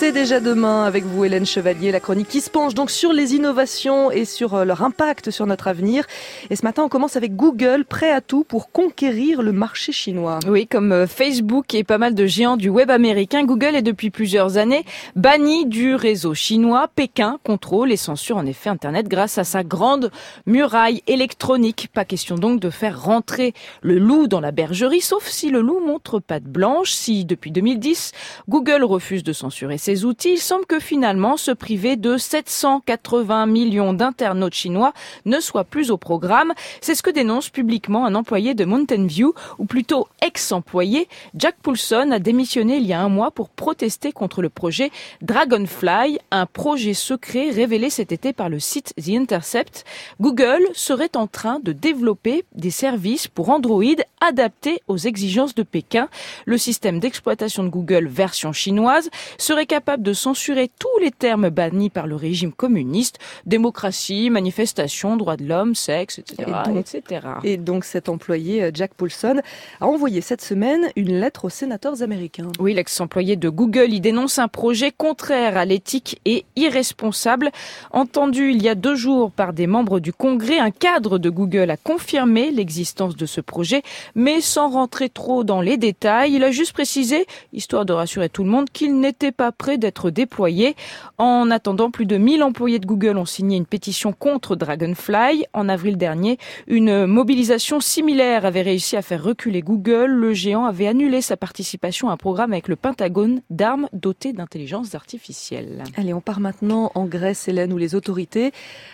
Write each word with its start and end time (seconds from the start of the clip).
C'est 0.00 0.12
déjà 0.12 0.40
demain 0.40 0.84
avec 0.84 1.04
vous 1.04 1.26
Hélène 1.26 1.44
Chevalier, 1.44 1.92
la 1.92 2.00
chronique 2.00 2.28
qui 2.28 2.40
se 2.40 2.48
penche 2.48 2.72
donc 2.72 2.90
sur 2.90 3.12
les 3.12 3.34
innovations 3.34 4.10
et 4.10 4.24
sur 4.24 4.54
euh, 4.54 4.64
leur 4.64 4.82
impact 4.82 5.30
sur 5.30 5.44
notre 5.44 5.68
avenir. 5.68 6.06
Et 6.48 6.56
ce 6.56 6.64
matin, 6.64 6.84
on 6.84 6.88
commence 6.88 7.16
avec 7.16 7.36
Google, 7.36 7.84
prêt 7.84 8.10
à 8.10 8.22
tout 8.22 8.42
pour 8.42 8.72
conquérir 8.72 9.42
le 9.42 9.52
marché 9.52 9.92
chinois. 9.92 10.38
Oui, 10.48 10.66
comme 10.66 10.92
euh, 10.92 11.06
Facebook 11.06 11.74
et 11.74 11.84
pas 11.84 11.98
mal 11.98 12.14
de 12.14 12.24
géants 12.24 12.56
du 12.56 12.70
web 12.70 12.90
américain, 12.90 13.44
Google 13.44 13.76
est 13.76 13.82
depuis 13.82 14.08
plusieurs 14.08 14.56
années 14.56 14.86
banni 15.16 15.66
du 15.66 15.94
réseau 15.94 16.32
chinois. 16.32 16.88
Pékin 16.94 17.38
contrôle 17.44 17.92
et 17.92 17.98
censure 17.98 18.38
en 18.38 18.46
effet 18.46 18.70
Internet 18.70 19.06
grâce 19.06 19.36
à 19.36 19.44
sa 19.44 19.64
grande 19.64 20.10
muraille 20.46 21.02
électronique. 21.08 21.90
Pas 21.92 22.06
question 22.06 22.36
donc 22.36 22.58
de 22.58 22.70
faire 22.70 23.02
rentrer 23.02 23.52
le 23.82 23.98
loup 23.98 24.28
dans 24.28 24.40
la 24.40 24.50
bergerie, 24.50 25.02
sauf 25.02 25.26
si 25.26 25.50
le 25.50 25.60
loup 25.60 25.80
montre 25.80 26.20
patte 26.20 26.44
blanche. 26.44 26.90
Si 26.90 27.26
depuis 27.26 27.50
2010, 27.50 28.12
Google 28.48 28.82
refuse 28.82 29.22
de 29.22 29.34
censurer 29.34 29.76
ses 29.76 29.89
outils, 29.98 30.32
il 30.34 30.38
semble 30.38 30.66
que 30.66 30.78
finalement 30.78 31.36
se 31.36 31.50
priver 31.50 31.96
de 31.96 32.16
780 32.16 33.46
millions 33.46 33.92
d'internautes 33.92 34.54
chinois 34.54 34.92
ne 35.24 35.40
soit 35.40 35.64
plus 35.64 35.90
au 35.90 35.96
programme. 35.96 36.52
C'est 36.80 36.94
ce 36.94 37.02
que 37.02 37.10
dénonce 37.10 37.50
publiquement 37.50 38.06
un 38.06 38.14
employé 38.14 38.54
de 38.54 38.64
Mountain 38.64 39.06
View, 39.06 39.34
ou 39.58 39.64
plutôt 39.64 40.08
ex-employé. 40.22 41.08
Jack 41.34 41.56
Poulson 41.62 42.10
a 42.12 42.18
démissionné 42.18 42.76
il 42.76 42.86
y 42.86 42.92
a 42.92 43.00
un 43.00 43.08
mois 43.08 43.30
pour 43.30 43.48
protester 43.48 44.12
contre 44.12 44.42
le 44.42 44.48
projet 44.48 44.90
Dragonfly, 45.22 46.18
un 46.30 46.46
projet 46.46 46.94
secret 46.94 47.50
révélé 47.50 47.90
cet 47.90 48.12
été 48.12 48.32
par 48.32 48.48
le 48.48 48.60
site 48.60 48.94
The 48.96 49.10
Intercept. 49.10 49.84
Google 50.20 50.62
serait 50.72 51.16
en 51.16 51.26
train 51.26 51.58
de 51.60 51.72
développer 51.72 52.44
des 52.54 52.70
services 52.70 53.28
pour 53.28 53.50
Android 53.50 53.82
adaptés 54.20 54.82
aux 54.88 54.98
exigences 54.98 55.54
de 55.54 55.62
Pékin. 55.62 56.08
Le 56.44 56.58
système 56.58 57.00
d'exploitation 57.00 57.64
de 57.64 57.68
Google 57.68 58.06
version 58.06 58.52
chinoise 58.52 59.10
serait 59.38 59.66
capable 59.66 59.79
de 59.98 60.12
censurer 60.12 60.70
tous 60.78 60.88
les 61.00 61.10
termes 61.10 61.48
bannis 61.50 61.90
par 61.90 62.06
le 62.06 62.14
régime 62.14 62.52
communiste, 62.52 63.18
démocratie, 63.46 64.30
manifestation, 64.30 65.16
droits 65.16 65.36
de 65.36 65.44
l'homme, 65.44 65.74
sexe, 65.74 66.18
etc., 66.18 66.36
Et 66.66 66.68
donc- 66.68 66.76
etc. 66.94 67.26
Et 67.44 67.56
donc 67.56 67.84
cet 67.84 68.08
employé, 68.08 68.62
euh, 68.62 68.70
Jack 68.72 68.94
Poulson, 68.94 69.40
a 69.80 69.86
envoyé 69.86 70.20
cette 70.20 70.42
semaine 70.42 70.88
une 70.96 71.18
lettre 71.20 71.46
aux 71.46 71.50
sénateurs 71.50 72.02
américains. 72.02 72.48
Oui, 72.60 72.74
l'ex-employé 72.74 73.36
de 73.36 73.48
Google 73.48 73.92
y 73.92 74.00
dénonce 74.00 74.38
un 74.38 74.48
projet 74.48 74.92
contraire 74.92 75.56
à 75.56 75.64
l'éthique 75.64 76.20
et 76.24 76.44
irresponsable. 76.56 77.50
Entendu 77.90 78.50
il 78.52 78.62
y 78.62 78.68
a 78.68 78.74
deux 78.74 78.94
jours 78.94 79.30
par 79.30 79.52
des 79.52 79.66
membres 79.66 80.00
du 80.00 80.12
Congrès, 80.12 80.58
un 80.58 80.70
cadre 80.70 81.18
de 81.18 81.30
Google 81.30 81.70
a 81.70 81.76
confirmé 81.76 82.50
l'existence 82.50 83.16
de 83.16 83.26
ce 83.26 83.40
projet, 83.40 83.82
mais 84.14 84.40
sans 84.40 84.68
rentrer 84.70 85.08
trop 85.08 85.42
dans 85.44 85.60
les 85.60 85.76
détails. 85.76 86.34
Il 86.34 86.44
a 86.44 86.50
juste 86.50 86.72
précisé, 86.72 87.26
histoire 87.52 87.84
de 87.84 87.92
rassurer 87.92 88.28
tout 88.28 88.44
le 88.44 88.50
monde, 88.50 88.68
qu'il 88.70 88.98
n'était 89.00 89.32
pas 89.32 89.52
prêt 89.52 89.69
d'être 89.78 90.10
déployé. 90.10 90.76
En 91.18 91.50
attendant, 91.50 91.90
plus 91.90 92.06
de 92.06 92.16
1000 92.16 92.42
employés 92.42 92.78
de 92.78 92.86
Google 92.86 93.18
ont 93.18 93.24
signé 93.24 93.56
une 93.56 93.66
pétition 93.66 94.12
contre 94.12 94.56
Dragonfly. 94.56 95.44
En 95.52 95.68
avril 95.68 95.96
dernier, 95.96 96.38
une 96.66 97.06
mobilisation 97.06 97.80
similaire 97.80 98.44
avait 98.44 98.62
réussi 98.62 98.96
à 98.96 99.02
faire 99.02 99.22
reculer 99.22 99.62
Google. 99.62 100.06
Le 100.06 100.32
géant 100.32 100.64
avait 100.64 100.86
annulé 100.86 101.20
sa 101.20 101.36
participation 101.36 102.08
à 102.08 102.12
un 102.12 102.16
programme 102.16 102.52
avec 102.52 102.68
le 102.68 102.76
Pentagone 102.76 103.42
d'armes 103.50 103.88
dotées 103.92 104.32
d'intelligence 104.32 104.94
artificielle. 104.94 105.84
Allez, 105.96 106.14
on 106.14 106.20
part 106.20 106.40
maintenant 106.40 106.92
en 106.94 107.06
Grèce, 107.06 107.48
Hélène, 107.48 107.72
où 107.72 107.78
les 107.78 107.94
autorités 107.94 108.52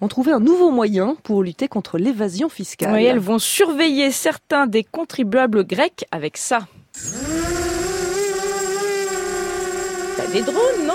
ont 0.00 0.08
trouvé 0.08 0.32
un 0.32 0.40
nouveau 0.40 0.70
moyen 0.70 1.16
pour 1.22 1.42
lutter 1.42 1.68
contre 1.68 1.98
l'évasion 1.98 2.48
fiscale. 2.48 2.94
Oui, 2.94 3.04
elles 3.04 3.18
vont 3.18 3.38
surveiller 3.38 4.10
certains 4.10 4.66
des 4.66 4.84
contribuables 4.84 5.64
grecs 5.64 6.04
avec 6.10 6.36
ça. 6.36 6.66
Des 10.32 10.42
drones, 10.42 10.86
non 10.86 10.94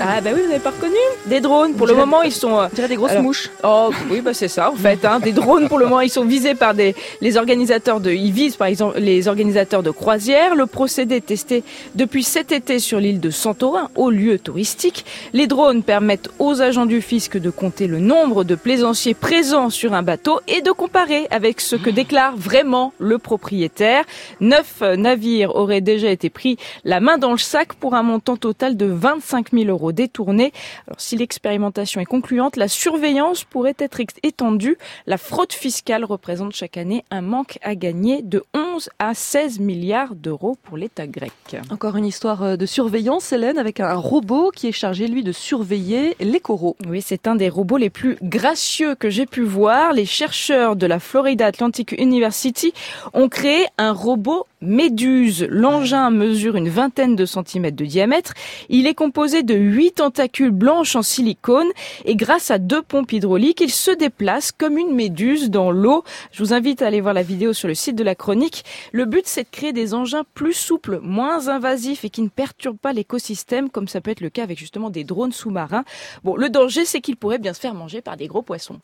Ah 0.00 0.20
bah 0.20 0.30
oui, 0.34 0.40
vous 0.42 0.48
n'avez 0.48 0.60
pas 0.60 0.70
reconnu 0.70 0.94
Des 1.26 1.40
drones. 1.40 1.74
Pour 1.74 1.86
le 1.86 1.92
dirait- 1.92 2.06
moment, 2.06 2.22
ils 2.22 2.32
sont... 2.32 2.58
euh, 2.58 2.66
On 2.70 2.74
dirait 2.74 2.88
des 2.88 2.96
grosses 2.96 3.10
Alors- 3.10 3.22
mouches. 3.22 3.50
Oh 3.62 3.90
oui, 4.10 4.20
bah 4.20 4.32
c'est 4.34 4.48
ça 4.48 4.70
en 4.70 4.74
fait. 4.76 5.04
Hein. 5.04 5.20
Des 5.20 5.32
drones 5.32 5.68
pour 5.68 5.78
le 5.78 5.84
moment, 5.84 6.00
ils 6.00 6.10
sont 6.10 6.24
visés 6.24 6.54
par 6.54 6.74
des 6.74 6.94
les 7.20 7.36
organisateurs 7.36 8.00
de, 8.00 8.10
ils 8.10 8.32
visent 8.32 8.56
par 8.56 8.68
exemple 8.68 8.98
les 8.98 9.28
organisateurs 9.28 9.82
de 9.82 9.90
croisières. 9.90 10.54
Le 10.54 10.66
procédé 10.66 11.16
est 11.16 11.26
testé 11.26 11.62
depuis 11.94 12.22
cet 12.24 12.52
été 12.52 12.78
sur 12.78 13.00
l'île 13.00 13.20
de 13.20 13.30
Santorin, 13.30 13.90
au 13.96 14.10
lieu 14.10 14.38
touristique. 14.38 15.04
Les 15.32 15.46
drones 15.46 15.82
permettent 15.82 16.30
aux 16.38 16.62
agents 16.62 16.86
du 16.86 17.00
fisc 17.02 17.36
de 17.36 17.50
compter 17.50 17.86
le 17.86 17.98
nombre 17.98 18.44
de 18.44 18.54
plaisanciers 18.54 19.14
présents 19.14 19.70
sur 19.70 19.92
un 19.94 20.02
bateau 20.02 20.40
et 20.48 20.62
de 20.62 20.70
comparer 20.72 21.26
avec 21.30 21.60
ce 21.60 21.76
que 21.76 21.90
déclare 21.90 22.36
vraiment 22.36 22.92
le 22.98 23.18
propriétaire. 23.18 24.04
Neuf 24.40 24.76
euh, 24.82 24.96
navires 24.96 25.54
auraient 25.56 25.80
déjà 25.80 26.08
été 26.10 26.30
pris 26.30 26.56
la 26.84 27.00
main 27.00 27.18
dans 27.18 27.32
le 27.32 27.38
sac 27.38 27.74
pour 27.74 27.94
un 27.94 28.02
montant 28.02 28.36
total 28.36 28.69
de 28.76 28.86
25 28.86 29.52
000 29.52 29.64
euros 29.64 29.92
détournés. 29.92 30.52
Alors, 30.86 31.00
si 31.00 31.16
l'expérimentation 31.16 32.00
est 32.00 32.06
concluante, 32.06 32.56
la 32.56 32.68
surveillance 32.68 33.44
pourrait 33.44 33.76
être 33.78 34.00
étendue. 34.22 34.76
La 35.06 35.18
fraude 35.18 35.52
fiscale 35.52 36.04
représente 36.04 36.54
chaque 36.54 36.76
année 36.76 37.04
un 37.10 37.20
manque 37.20 37.58
à 37.62 37.74
gagner 37.74 38.22
de 38.22 38.44
11 38.54 38.90
à 38.98 39.14
16 39.14 39.60
milliards 39.60 40.14
d'euros 40.14 40.56
pour 40.62 40.76
l'État 40.76 41.06
grec. 41.06 41.32
Encore 41.70 41.96
une 41.96 42.06
histoire 42.06 42.42
euh, 42.42 42.56
de 42.56 42.66
surveillance, 42.66 43.32
Hélène, 43.32 43.58
avec 43.58 43.80
un 43.80 43.94
robot 43.94 44.50
qui 44.54 44.68
est 44.68 44.72
chargé, 44.72 45.06
lui, 45.06 45.22
de 45.22 45.32
surveiller 45.32 46.16
les 46.20 46.40
coraux. 46.40 46.76
Oui, 46.86 47.02
c'est 47.02 47.26
un 47.26 47.36
des 47.36 47.48
robots 47.48 47.76
les 47.76 47.90
plus 47.90 48.16
gracieux 48.22 48.94
que 48.94 49.10
j'ai 49.10 49.26
pu 49.26 49.42
voir. 49.42 49.92
Les 49.92 50.06
chercheurs 50.06 50.76
de 50.76 50.86
la 50.86 50.98
Florida 50.98 51.46
Atlantic 51.46 51.92
University 51.92 52.72
ont 53.12 53.28
créé 53.28 53.66
un 53.78 53.92
robot 53.92 54.46
méduse. 54.60 55.46
L'engin 55.50 56.10
mesure 56.10 56.56
une 56.56 56.68
vingtaine 56.68 57.16
de 57.16 57.26
centimètres 57.26 57.76
de 57.76 57.84
diamètre. 57.84 58.34
Il 58.68 58.86
est 58.86 58.94
composé 58.94 59.42
de 59.42 59.54
huit 59.54 59.92
tentacules 59.92 60.50
blanches 60.50 60.96
en 60.96 61.02
silicone 61.02 61.68
et 62.04 62.16
grâce 62.16 62.50
à 62.50 62.58
deux 62.58 62.82
pompes 62.82 63.12
hydrauliques, 63.12 63.60
il 63.60 63.70
se 63.70 63.90
déplace 63.90 64.52
comme 64.52 64.78
une 64.78 64.94
méduse 64.94 65.50
dans 65.50 65.70
l'eau. 65.70 66.04
Je 66.32 66.42
vous 66.42 66.52
invite 66.52 66.82
à 66.82 66.86
aller 66.86 67.00
voir 67.00 67.14
la 67.14 67.22
vidéo 67.22 67.52
sur 67.52 67.68
le 67.68 67.74
site 67.74 67.96
de 67.96 68.04
la 68.04 68.14
chronique. 68.14 68.64
Le 68.92 69.04
but, 69.04 69.26
c'est 69.26 69.44
de 69.44 69.48
créer 69.50 69.72
des 69.72 69.94
engins 69.94 70.24
plus 70.34 70.54
souples, 70.54 71.00
moins 71.02 71.48
invasifs 71.48 72.04
et 72.04 72.10
qui 72.10 72.22
ne 72.22 72.28
perturbent 72.28 72.78
pas 72.78 72.92
l'écosystème, 72.92 73.70
comme 73.70 73.88
ça 73.88 74.00
peut 74.00 74.10
être 74.10 74.20
le 74.20 74.30
cas 74.30 74.42
avec 74.42 74.58
justement 74.58 74.90
des 74.90 75.04
drones 75.04 75.32
sous-marins. 75.32 75.84
Bon, 76.24 76.36
le 76.36 76.50
danger, 76.50 76.84
c'est 76.84 77.00
qu'il 77.00 77.16
pourrait 77.16 77.38
bien 77.38 77.54
se 77.54 77.60
faire 77.60 77.74
manger 77.74 78.00
par 78.02 78.16
des 78.16 78.26
gros 78.26 78.42
poissons. 78.42 78.80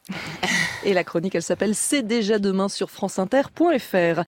Et 0.85 0.93
la 0.95 1.05
chronique, 1.05 1.35
elle 1.35 1.43
s'appelle 1.43 1.75
C'est 1.75 2.03
déjà 2.03 2.39
demain 2.39 2.69
sur 2.69 2.91
franceinter.fr. 2.91 4.25